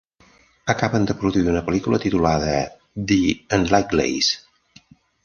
[0.73, 2.55] Acaben de produir una pel·lícula titulada
[3.13, 3.19] The
[3.59, 4.31] Unlikeleys.